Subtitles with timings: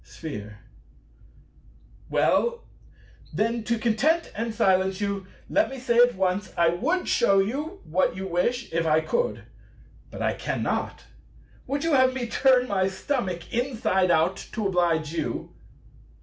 [0.03, 0.57] Sphere.
[2.09, 2.63] Well,
[3.31, 7.81] then, to content and silence you, let me say at once, I would shew you
[7.83, 9.43] what you wish if I could;
[10.09, 11.03] but I cannot.
[11.67, 15.53] Would you have me turn my stomach inside out to oblige you?